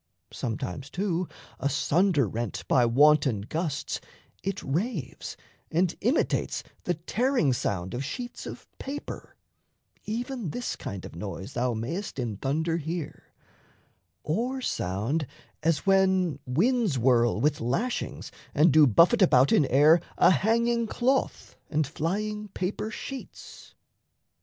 [0.33, 1.27] Sometimes, too,
[1.59, 4.01] Asunder rent by wanton gusts,
[4.41, 5.37] it raves
[5.69, 9.35] And imitates the tearing sound of sheets Of paper
[10.05, 13.25] even this kind of noise thou mayst In thunder hear
[14.23, 15.27] or sound
[15.61, 21.55] as when winds whirl With lashings and do buffet about in air A hanging cloth
[21.69, 23.75] and flying paper sheets.